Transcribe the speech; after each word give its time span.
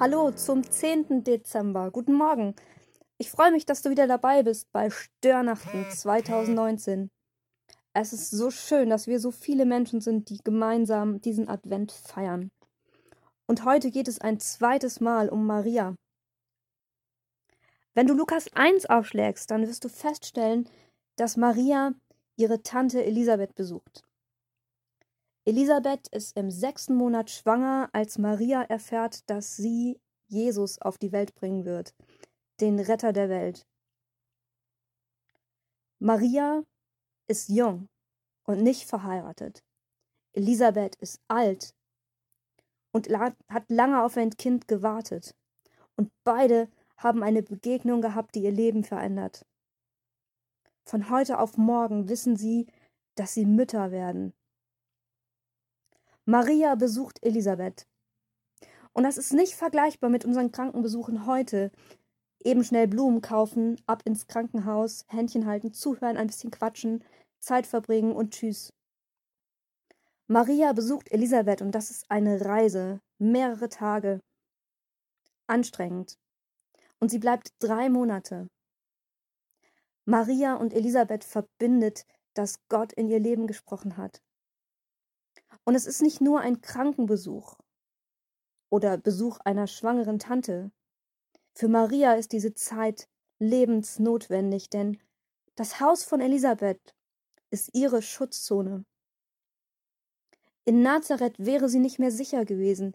Hallo 0.00 0.30
zum 0.30 0.64
10. 0.64 1.24
Dezember. 1.24 1.90
Guten 1.90 2.14
Morgen. 2.14 2.54
Ich 3.18 3.30
freue 3.30 3.52
mich, 3.52 3.66
dass 3.66 3.82
du 3.82 3.90
wieder 3.90 4.06
dabei 4.06 4.42
bist 4.42 4.72
bei 4.72 4.88
Störnachten 4.88 5.84
2019. 5.90 7.10
Es 7.92 8.14
ist 8.14 8.30
so 8.30 8.50
schön, 8.50 8.88
dass 8.88 9.08
wir 9.08 9.20
so 9.20 9.30
viele 9.30 9.66
Menschen 9.66 10.00
sind, 10.00 10.30
die 10.30 10.38
gemeinsam 10.38 11.20
diesen 11.20 11.50
Advent 11.50 11.92
feiern. 11.92 12.50
Und 13.46 13.66
heute 13.66 13.90
geht 13.90 14.08
es 14.08 14.18
ein 14.22 14.40
zweites 14.40 15.00
Mal 15.00 15.28
um 15.28 15.46
Maria. 15.46 15.94
Wenn 17.92 18.06
du 18.06 18.14
Lukas 18.14 18.50
1 18.54 18.86
aufschlägst, 18.86 19.50
dann 19.50 19.66
wirst 19.68 19.84
du 19.84 19.90
feststellen, 19.90 20.66
dass 21.16 21.36
Maria 21.36 21.92
ihre 22.36 22.62
Tante 22.62 23.04
Elisabeth 23.04 23.54
besucht. 23.54 24.02
Elisabeth 25.44 26.08
ist 26.08 26.36
im 26.36 26.50
sechsten 26.50 26.94
Monat 26.94 27.30
schwanger, 27.30 27.88
als 27.92 28.18
Maria 28.18 28.62
erfährt, 28.62 29.28
dass 29.30 29.56
sie 29.56 29.98
Jesus 30.28 30.80
auf 30.80 30.98
die 30.98 31.12
Welt 31.12 31.34
bringen 31.34 31.64
wird, 31.64 31.94
den 32.60 32.78
Retter 32.78 33.12
der 33.12 33.28
Welt. 33.28 33.66
Maria 35.98 36.62
ist 37.26 37.48
jung 37.48 37.88
und 38.44 38.62
nicht 38.62 38.88
verheiratet. 38.88 39.62
Elisabeth 40.32 40.96
ist 40.96 41.20
alt 41.28 41.74
und 42.92 43.08
hat 43.08 43.64
lange 43.68 44.02
auf 44.02 44.16
ein 44.16 44.30
Kind 44.30 44.68
gewartet. 44.68 45.34
Und 45.96 46.10
beide 46.24 46.68
haben 46.96 47.22
eine 47.22 47.42
Begegnung 47.42 48.00
gehabt, 48.02 48.34
die 48.34 48.42
ihr 48.42 48.52
Leben 48.52 48.84
verändert. 48.84 49.46
Von 50.84 51.10
heute 51.10 51.38
auf 51.38 51.56
morgen 51.56 52.08
wissen 52.08 52.36
sie, 52.36 52.66
dass 53.14 53.34
sie 53.34 53.46
Mütter 53.46 53.90
werden. 53.90 54.32
Maria 56.30 56.76
besucht 56.76 57.18
Elisabeth. 57.24 57.88
Und 58.92 59.02
das 59.02 59.18
ist 59.18 59.32
nicht 59.32 59.54
vergleichbar 59.54 60.10
mit 60.10 60.24
unseren 60.24 60.52
Krankenbesuchen 60.52 61.26
heute. 61.26 61.72
Eben 62.38 62.62
schnell 62.62 62.86
Blumen 62.86 63.20
kaufen, 63.20 63.82
ab 63.86 64.02
ins 64.04 64.28
Krankenhaus, 64.28 65.04
Händchen 65.08 65.44
halten, 65.44 65.72
zuhören, 65.72 66.16
ein 66.16 66.28
bisschen 66.28 66.52
quatschen, 66.52 67.02
Zeit 67.40 67.66
verbringen 67.66 68.12
und 68.12 68.32
tschüss. 68.32 68.72
Maria 70.28 70.72
besucht 70.72 71.10
Elisabeth 71.10 71.62
und 71.62 71.72
das 71.72 71.90
ist 71.90 72.08
eine 72.08 72.44
Reise, 72.44 73.00
mehrere 73.18 73.68
Tage. 73.68 74.20
Anstrengend. 75.48 76.16
Und 77.00 77.10
sie 77.10 77.18
bleibt 77.18 77.54
drei 77.58 77.90
Monate. 77.90 78.46
Maria 80.04 80.54
und 80.54 80.74
Elisabeth 80.74 81.24
verbindet, 81.24 82.06
dass 82.34 82.60
Gott 82.68 82.92
in 82.92 83.08
ihr 83.08 83.18
Leben 83.18 83.48
gesprochen 83.48 83.96
hat. 83.96 84.22
Und 85.64 85.74
es 85.74 85.86
ist 85.86 86.02
nicht 86.02 86.20
nur 86.20 86.40
ein 86.40 86.60
Krankenbesuch 86.60 87.58
oder 88.70 88.96
Besuch 88.96 89.38
einer 89.44 89.66
schwangeren 89.66 90.18
Tante. 90.18 90.70
Für 91.54 91.68
Maria 91.68 92.14
ist 92.14 92.32
diese 92.32 92.54
Zeit 92.54 93.08
lebensnotwendig, 93.38 94.70
denn 94.70 94.98
das 95.56 95.80
Haus 95.80 96.04
von 96.04 96.20
Elisabeth 96.20 96.94
ist 97.50 97.74
ihre 97.74 98.02
Schutzzone. 98.02 98.84
In 100.64 100.82
Nazareth 100.82 101.34
wäre 101.38 101.68
sie 101.68 101.80
nicht 101.80 101.98
mehr 101.98 102.12
sicher 102.12 102.44
gewesen. 102.44 102.94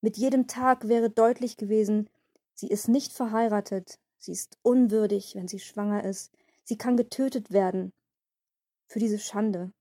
Mit 0.00 0.16
jedem 0.16 0.46
Tag 0.46 0.88
wäre 0.88 1.10
deutlich 1.10 1.56
gewesen, 1.56 2.08
sie 2.54 2.68
ist 2.68 2.88
nicht 2.88 3.12
verheiratet, 3.12 3.98
sie 4.18 4.32
ist 4.32 4.58
unwürdig, 4.62 5.34
wenn 5.34 5.48
sie 5.48 5.58
schwanger 5.58 6.04
ist, 6.04 6.32
sie 6.64 6.76
kann 6.78 6.96
getötet 6.96 7.50
werden 7.50 7.92
für 8.86 8.98
diese 8.98 9.18
Schande. 9.18 9.72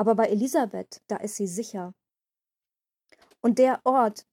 Aber 0.00 0.14
bei 0.14 0.28
Elisabeth, 0.28 1.02
da 1.08 1.16
ist 1.16 1.36
sie 1.36 1.46
sicher. 1.46 1.92
Und 3.42 3.58
der 3.58 3.82
Ort, 3.84 4.26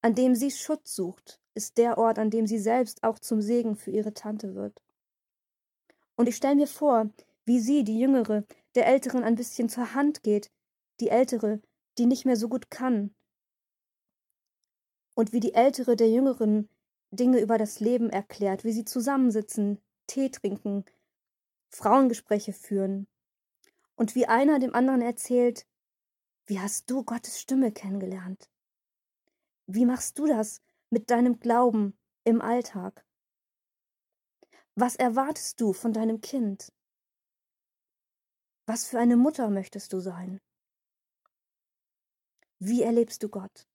an 0.00 0.14
dem 0.14 0.34
sie 0.34 0.50
Schutz 0.50 0.94
sucht, 0.94 1.42
ist 1.52 1.76
der 1.76 1.98
Ort, 1.98 2.18
an 2.18 2.30
dem 2.30 2.46
sie 2.46 2.58
selbst 2.58 3.04
auch 3.04 3.18
zum 3.18 3.42
Segen 3.42 3.76
für 3.76 3.90
ihre 3.90 4.14
Tante 4.14 4.54
wird. 4.54 4.82
Und 6.16 6.26
ich 6.26 6.36
stelle 6.36 6.54
mir 6.54 6.66
vor, 6.66 7.10
wie 7.44 7.60
sie, 7.60 7.84
die 7.84 8.00
Jüngere, 8.00 8.44
der 8.74 8.86
Älteren 8.86 9.24
ein 9.24 9.34
bisschen 9.34 9.68
zur 9.68 9.92
Hand 9.92 10.22
geht, 10.22 10.50
die 11.00 11.10
Ältere, 11.10 11.60
die 11.98 12.06
nicht 12.06 12.24
mehr 12.24 12.38
so 12.38 12.48
gut 12.48 12.70
kann. 12.70 13.14
Und 15.14 15.34
wie 15.34 15.40
die 15.40 15.52
Ältere 15.52 15.96
der 15.96 16.08
Jüngeren 16.08 16.70
Dinge 17.10 17.40
über 17.40 17.58
das 17.58 17.80
Leben 17.80 18.08
erklärt, 18.08 18.64
wie 18.64 18.72
sie 18.72 18.86
zusammensitzen, 18.86 19.82
Tee 20.06 20.30
trinken, 20.30 20.86
Frauengespräche 21.68 22.54
führen, 22.54 23.06
und 24.02 24.16
wie 24.16 24.26
einer 24.26 24.58
dem 24.58 24.74
anderen 24.74 25.00
erzählt, 25.00 25.64
wie 26.46 26.58
hast 26.58 26.90
du 26.90 27.04
Gottes 27.04 27.40
Stimme 27.40 27.70
kennengelernt? 27.70 28.50
Wie 29.66 29.86
machst 29.86 30.18
du 30.18 30.26
das 30.26 30.60
mit 30.90 31.08
deinem 31.08 31.38
Glauben 31.38 31.96
im 32.24 32.42
Alltag? 32.42 33.06
Was 34.74 34.96
erwartest 34.96 35.60
du 35.60 35.72
von 35.72 35.92
deinem 35.92 36.20
Kind? 36.20 36.72
Was 38.66 38.88
für 38.88 38.98
eine 38.98 39.16
Mutter 39.16 39.50
möchtest 39.50 39.92
du 39.92 40.00
sein? 40.00 40.40
Wie 42.58 42.82
erlebst 42.82 43.22
du 43.22 43.28
Gott? 43.28 43.68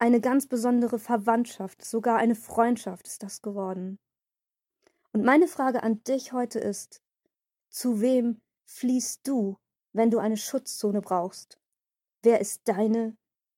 Eine 0.00 0.20
ganz 0.20 0.48
besondere 0.48 0.98
Verwandtschaft, 0.98 1.84
sogar 1.84 2.18
eine 2.18 2.34
Freundschaft 2.34 3.06
ist 3.06 3.22
das 3.22 3.42
geworden. 3.42 4.00
Und 5.12 5.24
meine 5.24 5.46
Frage 5.46 5.84
an 5.84 6.02
dich 6.02 6.32
heute 6.32 6.58
ist, 6.58 7.00
zu 7.70 8.00
wem 8.00 8.42
fließt 8.72 9.26
du, 9.26 9.56
wenn 9.92 10.10
du 10.10 10.18
eine 10.18 10.36
Schutzzone 10.36 11.00
brauchst? 11.00 11.58
Wer 12.22 12.40
ist 12.40 12.62
deine 12.68 13.16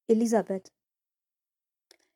Elisabeth? 0.09 0.73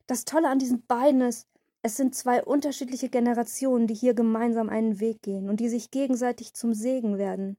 Das 0.07 0.25
Tolle 0.25 0.49
an 0.49 0.59
diesen 0.59 0.85
beiden 0.85 1.21
ist, 1.21 1.47
es 1.81 1.95
sind 1.95 2.13
zwei 2.13 2.43
unterschiedliche 2.43 3.09
Generationen, 3.09 3.87
die 3.87 3.93
hier 3.93 4.13
gemeinsam 4.13 4.69
einen 4.69 4.99
Weg 4.99 5.21
gehen 5.21 5.49
und 5.49 5.59
die 5.59 5.69
sich 5.69 5.91
gegenseitig 5.91 6.53
zum 6.53 6.73
Segen 6.73 7.17
werden, 7.17 7.57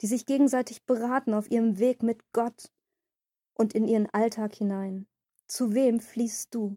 die 0.00 0.06
sich 0.06 0.26
gegenseitig 0.26 0.84
beraten 0.84 1.32
auf 1.32 1.50
ihrem 1.50 1.78
Weg 1.78 2.02
mit 2.02 2.20
Gott 2.32 2.70
und 3.54 3.74
in 3.74 3.86
ihren 3.86 4.10
Alltag 4.10 4.54
hinein. 4.54 5.06
Zu 5.46 5.72
wem 5.74 6.00
fließt 6.00 6.54
du? 6.54 6.76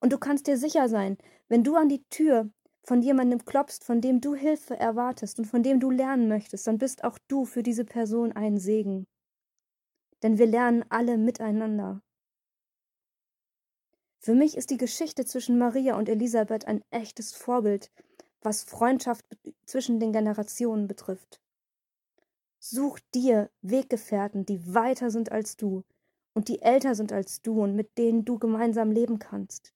Und 0.00 0.12
du 0.12 0.18
kannst 0.18 0.46
dir 0.46 0.56
sicher 0.56 0.88
sein, 0.88 1.18
wenn 1.48 1.62
du 1.62 1.76
an 1.76 1.88
die 1.88 2.02
Tür 2.08 2.50
von 2.82 3.02
jemandem 3.02 3.44
klopfst, 3.44 3.84
von 3.84 4.00
dem 4.00 4.20
du 4.20 4.34
Hilfe 4.34 4.76
erwartest 4.78 5.38
und 5.38 5.44
von 5.44 5.62
dem 5.62 5.80
du 5.80 5.90
lernen 5.90 6.28
möchtest, 6.28 6.66
dann 6.66 6.78
bist 6.78 7.04
auch 7.04 7.18
du 7.28 7.44
für 7.44 7.62
diese 7.62 7.84
Person 7.84 8.32
ein 8.32 8.58
Segen. 8.58 9.06
Denn 10.22 10.38
wir 10.38 10.46
lernen 10.46 10.84
alle 10.88 11.18
miteinander. 11.18 12.02
Für 14.18 14.34
mich 14.34 14.56
ist 14.56 14.70
die 14.70 14.76
Geschichte 14.76 15.24
zwischen 15.24 15.58
Maria 15.58 15.96
und 15.96 16.08
Elisabeth 16.08 16.66
ein 16.66 16.82
echtes 16.90 17.32
Vorbild, 17.32 17.90
was 18.42 18.62
Freundschaft 18.62 19.24
zwischen 19.64 19.98
den 19.98 20.12
Generationen 20.12 20.88
betrifft. 20.88 21.40
Such 22.58 22.98
dir 23.14 23.50
Weggefährten, 23.62 24.44
die 24.44 24.74
weiter 24.74 25.10
sind 25.10 25.32
als 25.32 25.56
du 25.56 25.84
und 26.34 26.48
die 26.48 26.60
älter 26.60 26.94
sind 26.94 27.12
als 27.12 27.40
du 27.40 27.62
und 27.62 27.74
mit 27.74 27.96
denen 27.96 28.26
du 28.26 28.38
gemeinsam 28.38 28.90
leben 28.90 29.18
kannst 29.18 29.72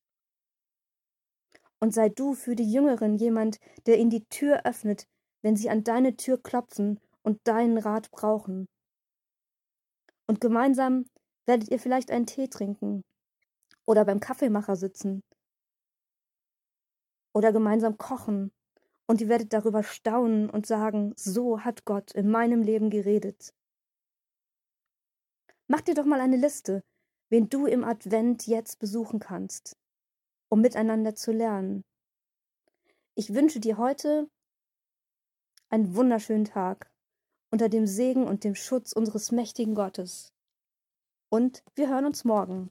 und 1.84 1.92
sei 1.92 2.08
du 2.08 2.32
für 2.32 2.56
die 2.56 2.72
Jüngeren 2.72 3.18
jemand, 3.18 3.60
der 3.84 3.98
ihnen 3.98 4.08
die 4.08 4.24
Tür 4.30 4.64
öffnet, 4.64 5.06
wenn 5.42 5.54
sie 5.54 5.68
an 5.68 5.84
deine 5.84 6.16
Tür 6.16 6.42
klopfen 6.42 6.98
und 7.22 7.46
deinen 7.46 7.76
Rat 7.76 8.10
brauchen. 8.10 8.66
Und 10.26 10.40
gemeinsam 10.40 11.04
werdet 11.44 11.68
ihr 11.70 11.78
vielleicht 11.78 12.10
einen 12.10 12.24
Tee 12.24 12.48
trinken 12.48 13.02
oder 13.84 14.06
beim 14.06 14.18
Kaffeemacher 14.18 14.76
sitzen 14.76 15.20
oder 17.34 17.52
gemeinsam 17.52 17.98
kochen 17.98 18.50
und 19.06 19.20
ihr 19.20 19.28
werdet 19.28 19.52
darüber 19.52 19.82
staunen 19.82 20.48
und 20.48 20.64
sagen, 20.64 21.12
so 21.16 21.60
hat 21.64 21.84
Gott 21.84 22.12
in 22.12 22.30
meinem 22.30 22.62
Leben 22.62 22.88
geredet. 22.88 23.52
Mach 25.66 25.82
dir 25.82 25.92
doch 25.92 26.06
mal 26.06 26.22
eine 26.22 26.38
Liste, 26.38 26.82
wen 27.28 27.50
du 27.50 27.66
im 27.66 27.84
Advent 27.84 28.46
jetzt 28.46 28.78
besuchen 28.78 29.20
kannst 29.20 29.76
um 30.48 30.60
miteinander 30.60 31.14
zu 31.14 31.32
lernen. 31.32 31.84
Ich 33.14 33.32
wünsche 33.32 33.60
dir 33.60 33.78
heute 33.78 34.28
einen 35.68 35.94
wunderschönen 35.94 36.44
Tag 36.44 36.90
unter 37.50 37.68
dem 37.68 37.86
Segen 37.86 38.26
und 38.26 38.44
dem 38.44 38.54
Schutz 38.54 38.92
unseres 38.92 39.30
mächtigen 39.30 39.74
Gottes. 39.74 40.32
Und 41.28 41.62
wir 41.74 41.88
hören 41.88 42.06
uns 42.06 42.24
morgen. 42.24 42.70